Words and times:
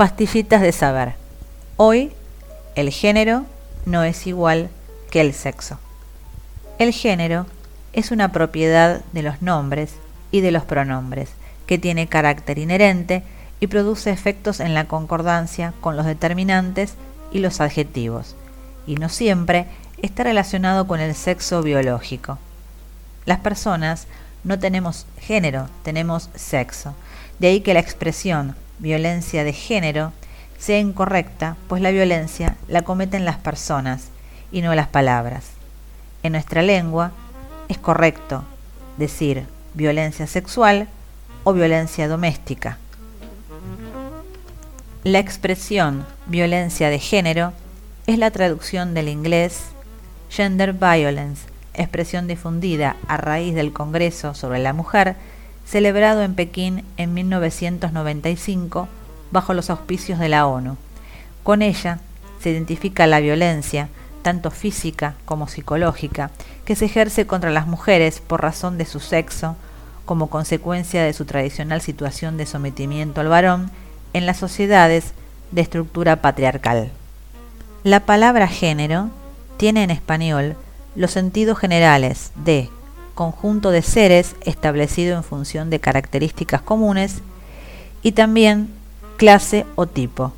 Pastillitas 0.00 0.62
de 0.62 0.72
saber. 0.72 1.12
Hoy, 1.76 2.10
el 2.74 2.88
género 2.88 3.44
no 3.84 4.02
es 4.02 4.26
igual 4.26 4.70
que 5.10 5.20
el 5.20 5.34
sexo. 5.34 5.78
El 6.78 6.94
género 6.94 7.44
es 7.92 8.10
una 8.10 8.32
propiedad 8.32 9.02
de 9.12 9.22
los 9.22 9.42
nombres 9.42 9.92
y 10.30 10.40
de 10.40 10.52
los 10.52 10.64
pronombres, 10.64 11.28
que 11.66 11.76
tiene 11.76 12.06
carácter 12.06 12.58
inherente 12.58 13.24
y 13.60 13.66
produce 13.66 14.10
efectos 14.10 14.60
en 14.60 14.72
la 14.72 14.86
concordancia 14.86 15.74
con 15.82 15.98
los 15.98 16.06
determinantes 16.06 16.94
y 17.30 17.40
los 17.40 17.60
adjetivos, 17.60 18.36
y 18.86 18.94
no 18.94 19.10
siempre 19.10 19.66
está 20.00 20.24
relacionado 20.24 20.86
con 20.86 21.00
el 21.00 21.14
sexo 21.14 21.62
biológico. 21.62 22.38
Las 23.26 23.40
personas 23.40 24.06
no 24.44 24.58
tenemos 24.58 25.04
género, 25.18 25.68
tenemos 25.82 26.30
sexo. 26.34 26.94
De 27.38 27.48
ahí 27.48 27.60
que 27.60 27.74
la 27.74 27.80
expresión 27.80 28.56
violencia 28.80 29.44
de 29.44 29.52
género 29.52 30.12
sea 30.58 30.78
incorrecta, 30.78 31.56
pues 31.68 31.80
la 31.80 31.90
violencia 31.90 32.56
la 32.68 32.82
cometen 32.82 33.24
las 33.24 33.38
personas 33.38 34.08
y 34.52 34.62
no 34.62 34.74
las 34.74 34.88
palabras. 34.88 35.44
En 36.22 36.32
nuestra 36.32 36.62
lengua 36.62 37.12
es 37.68 37.78
correcto 37.78 38.44
decir 38.96 39.46
violencia 39.74 40.26
sexual 40.26 40.88
o 41.44 41.52
violencia 41.52 42.08
doméstica. 42.08 42.78
La 45.04 45.18
expresión 45.18 46.04
violencia 46.26 46.90
de 46.90 46.98
género 46.98 47.52
es 48.06 48.18
la 48.18 48.30
traducción 48.30 48.92
del 48.92 49.08
inglés 49.08 49.62
gender 50.28 50.74
violence, 50.74 51.48
expresión 51.74 52.26
difundida 52.26 52.96
a 53.08 53.16
raíz 53.16 53.54
del 53.54 53.72
Congreso 53.72 54.34
sobre 54.34 54.58
la 54.58 54.72
Mujer, 54.72 55.16
celebrado 55.64 56.22
en 56.22 56.34
Pekín 56.34 56.84
en 56.96 57.14
1995 57.14 58.88
bajo 59.30 59.54
los 59.54 59.70
auspicios 59.70 60.18
de 60.18 60.28
la 60.28 60.46
ONU. 60.46 60.76
Con 61.42 61.62
ella 61.62 62.00
se 62.40 62.50
identifica 62.50 63.06
la 63.06 63.20
violencia, 63.20 63.88
tanto 64.22 64.50
física 64.50 65.14
como 65.24 65.48
psicológica, 65.48 66.30
que 66.64 66.76
se 66.76 66.86
ejerce 66.86 67.26
contra 67.26 67.50
las 67.50 67.66
mujeres 67.66 68.20
por 68.20 68.42
razón 68.42 68.78
de 68.78 68.84
su 68.84 69.00
sexo, 69.00 69.56
como 70.04 70.28
consecuencia 70.28 71.04
de 71.04 71.12
su 71.12 71.24
tradicional 71.24 71.80
situación 71.80 72.36
de 72.36 72.46
sometimiento 72.46 73.20
al 73.20 73.28
varón 73.28 73.70
en 74.12 74.26
las 74.26 74.38
sociedades 74.38 75.12
de 75.52 75.62
estructura 75.62 76.16
patriarcal. 76.16 76.90
La 77.84 78.00
palabra 78.00 78.48
género 78.48 79.10
tiene 79.56 79.84
en 79.84 79.90
español 79.90 80.56
los 80.96 81.12
sentidos 81.12 81.58
generales 81.58 82.32
de 82.34 82.68
conjunto 83.20 83.70
de 83.70 83.82
seres 83.82 84.34
establecido 84.46 85.14
en 85.14 85.22
función 85.22 85.68
de 85.68 85.78
características 85.78 86.62
comunes 86.62 87.20
y 88.02 88.12
también 88.12 88.70
clase 89.18 89.66
o 89.74 89.84
tipo. 89.84 90.32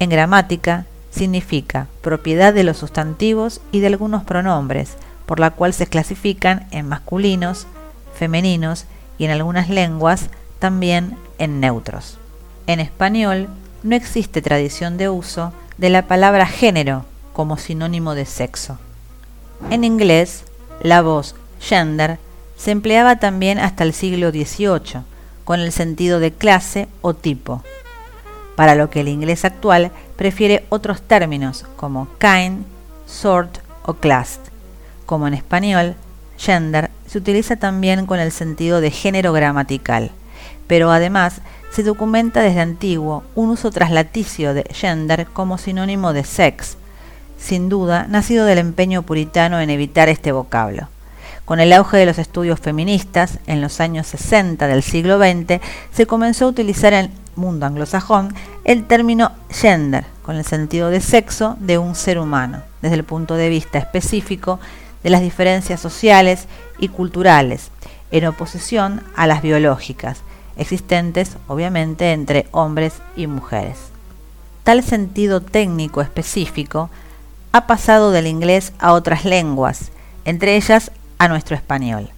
En 0.00 0.10
gramática 0.10 0.86
significa 1.12 1.86
propiedad 2.02 2.52
de 2.52 2.64
los 2.64 2.78
sustantivos 2.78 3.60
y 3.70 3.78
de 3.78 3.86
algunos 3.86 4.24
pronombres, 4.24 4.94
por 5.26 5.38
la 5.38 5.52
cual 5.52 5.72
se 5.74 5.86
clasifican 5.86 6.66
en 6.72 6.88
masculinos, 6.88 7.68
femeninos 8.16 8.86
y 9.16 9.26
en 9.26 9.30
algunas 9.30 9.68
lenguas 9.68 10.28
también 10.58 11.16
en 11.38 11.60
neutros. 11.60 12.18
En 12.66 12.80
español 12.80 13.46
no 13.84 13.94
existe 13.94 14.42
tradición 14.42 14.96
de 14.96 15.08
uso 15.08 15.52
de 15.78 15.90
la 15.90 16.08
palabra 16.08 16.46
género 16.46 17.04
como 17.32 17.56
sinónimo 17.56 18.16
de 18.16 18.26
sexo. 18.26 18.76
En 19.70 19.84
inglés, 19.84 20.42
la 20.82 21.00
voz 21.00 21.36
gender 21.66 22.18
se 22.56 22.70
empleaba 22.70 23.16
también 23.16 23.58
hasta 23.58 23.82
el 23.82 23.92
siglo 23.92 24.30
XVIII, 24.30 25.02
con 25.44 25.60
el 25.60 25.72
sentido 25.72 26.20
de 26.20 26.32
clase 26.32 26.88
o 27.02 27.12
tipo, 27.12 27.62
para 28.54 28.74
lo 28.74 28.88
que 28.88 29.00
el 29.00 29.08
inglés 29.08 29.44
actual 29.44 29.90
prefiere 30.16 30.64
otros 30.68 31.02
términos 31.02 31.66
como 31.76 32.08
kind, 32.18 32.64
sort 33.06 33.58
o 33.84 33.94
class. 33.94 34.38
Como 35.06 35.26
en 35.26 35.34
español, 35.34 35.94
gender 36.38 36.90
se 37.06 37.18
utiliza 37.18 37.56
también 37.56 38.06
con 38.06 38.20
el 38.20 38.32
sentido 38.32 38.80
de 38.80 38.90
género 38.90 39.32
gramatical, 39.32 40.12
pero 40.66 40.90
además 40.90 41.40
se 41.70 41.82
documenta 41.82 42.42
desde 42.42 42.60
antiguo 42.60 43.24
un 43.34 43.50
uso 43.50 43.70
traslaticio 43.70 44.54
de 44.54 44.64
gender 44.70 45.26
como 45.26 45.58
sinónimo 45.58 46.12
de 46.12 46.24
sex, 46.24 46.76
sin 47.38 47.68
duda 47.68 48.06
nacido 48.08 48.46
del 48.46 48.58
empeño 48.58 49.02
puritano 49.02 49.60
en 49.60 49.70
evitar 49.70 50.08
este 50.08 50.32
vocablo. 50.32 50.88
Con 51.46 51.60
el 51.60 51.72
auge 51.72 51.96
de 51.96 52.06
los 52.06 52.18
estudios 52.18 52.58
feministas, 52.58 53.38
en 53.46 53.60
los 53.60 53.78
años 53.78 54.08
60 54.08 54.66
del 54.66 54.82
siglo 54.82 55.16
XX, 55.16 55.60
se 55.92 56.04
comenzó 56.04 56.46
a 56.46 56.48
utilizar 56.48 56.92
en 56.92 57.04
el 57.04 57.10
mundo 57.36 57.66
anglosajón 57.66 58.34
el 58.64 58.84
término 58.84 59.30
gender, 59.48 60.06
con 60.24 60.34
el 60.34 60.44
sentido 60.44 60.90
de 60.90 61.00
sexo 61.00 61.56
de 61.60 61.78
un 61.78 61.94
ser 61.94 62.18
humano, 62.18 62.62
desde 62.82 62.96
el 62.96 63.04
punto 63.04 63.36
de 63.36 63.48
vista 63.48 63.78
específico 63.78 64.58
de 65.04 65.10
las 65.10 65.20
diferencias 65.20 65.78
sociales 65.78 66.48
y 66.80 66.88
culturales, 66.88 67.70
en 68.10 68.26
oposición 68.26 69.04
a 69.14 69.28
las 69.28 69.40
biológicas, 69.40 70.22
existentes 70.56 71.36
obviamente 71.46 72.10
entre 72.10 72.48
hombres 72.50 72.94
y 73.14 73.28
mujeres. 73.28 73.78
Tal 74.64 74.82
sentido 74.82 75.40
técnico 75.40 76.00
específico 76.00 76.90
ha 77.52 77.68
pasado 77.68 78.10
del 78.10 78.26
inglés 78.26 78.72
a 78.80 78.94
otras 78.94 79.24
lenguas, 79.24 79.92
entre 80.24 80.56
ellas 80.56 80.90
a 81.18 81.28
nuestro 81.28 81.56
español. 81.56 82.08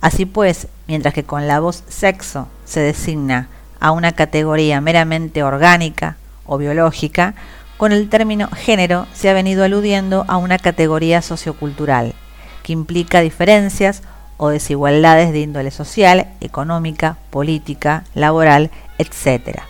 Así 0.00 0.26
pues, 0.26 0.68
mientras 0.86 1.14
que 1.14 1.24
con 1.24 1.48
la 1.48 1.60
voz 1.60 1.82
sexo 1.88 2.48
se 2.64 2.80
designa 2.80 3.48
a 3.80 3.90
una 3.90 4.12
categoría 4.12 4.80
meramente 4.80 5.42
orgánica 5.42 6.16
o 6.46 6.58
biológica, 6.58 7.34
con 7.76 7.92
el 7.92 8.08
término 8.08 8.48
género 8.48 9.06
se 9.12 9.30
ha 9.30 9.34
venido 9.34 9.64
aludiendo 9.64 10.24
a 10.28 10.36
una 10.36 10.58
categoría 10.58 11.22
sociocultural, 11.22 12.14
que 12.62 12.72
implica 12.72 13.20
diferencias 13.20 14.02
o 14.36 14.48
desigualdades 14.48 15.32
de 15.32 15.40
índole 15.40 15.70
social, 15.70 16.28
económica, 16.40 17.18
política, 17.30 18.04
laboral, 18.14 18.70
etc. 18.98 19.60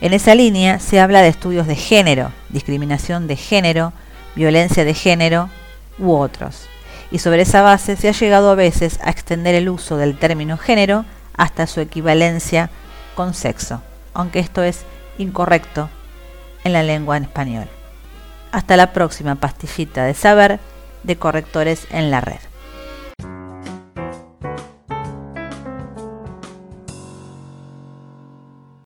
En 0.00 0.14
esa 0.14 0.34
línea 0.34 0.78
se 0.80 1.00
habla 1.00 1.22
de 1.22 1.28
estudios 1.28 1.66
de 1.66 1.76
género, 1.76 2.32
discriminación 2.48 3.26
de 3.26 3.36
género, 3.36 3.92
violencia 4.34 4.84
de 4.84 4.94
género 4.94 5.50
u 5.98 6.12
otros. 6.12 6.66
Y 7.10 7.18
sobre 7.18 7.42
esa 7.42 7.62
base 7.62 7.96
se 7.96 8.08
ha 8.08 8.12
llegado 8.12 8.50
a 8.50 8.54
veces 8.54 8.98
a 9.02 9.10
extender 9.10 9.54
el 9.54 9.68
uso 9.68 9.96
del 9.96 10.18
término 10.18 10.56
género 10.56 11.04
hasta 11.36 11.66
su 11.66 11.80
equivalencia 11.80 12.70
con 13.14 13.34
sexo, 13.34 13.82
aunque 14.14 14.38
esto 14.38 14.62
es 14.62 14.84
incorrecto 15.18 15.88
en 16.64 16.72
la 16.72 16.82
lengua 16.82 17.16
en 17.16 17.24
español. 17.24 17.68
Hasta 18.52 18.76
la 18.76 18.92
próxima 18.92 19.36
pastillita 19.36 20.04
de 20.04 20.14
saber 20.14 20.60
de 21.02 21.16
correctores 21.16 21.86
en 21.90 22.10
la 22.10 22.20
red. 22.20 22.49